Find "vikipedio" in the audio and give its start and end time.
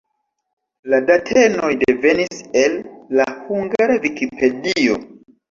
4.09-4.99